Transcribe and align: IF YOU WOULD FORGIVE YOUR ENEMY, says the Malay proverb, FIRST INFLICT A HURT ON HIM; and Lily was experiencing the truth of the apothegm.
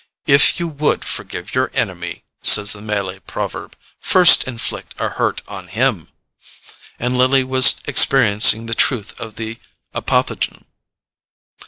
IF 0.25 0.59
YOU 0.59 0.67
WOULD 0.67 1.05
FORGIVE 1.05 1.53
YOUR 1.53 1.69
ENEMY, 1.75 2.23
says 2.41 2.73
the 2.73 2.81
Malay 2.81 3.19
proverb, 3.19 3.75
FIRST 3.99 4.47
INFLICT 4.47 4.95
A 4.99 5.09
HURT 5.09 5.43
ON 5.47 5.67
HIM; 5.67 6.07
and 6.97 7.15
Lily 7.15 7.43
was 7.43 7.75
experiencing 7.85 8.65
the 8.65 8.73
truth 8.73 9.13
of 9.21 9.35
the 9.35 9.59
apothegm. 9.93 10.65